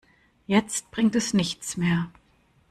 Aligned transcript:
Jetzt 0.47 0.89
bringt 0.89 1.13
es 1.15 1.35
nichts 1.35 1.77
mehr. 1.77 2.09